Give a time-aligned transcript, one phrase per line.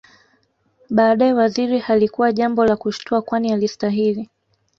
[0.89, 4.29] Baadae Waziri halikuwa jambo la kushtua kwani alistahili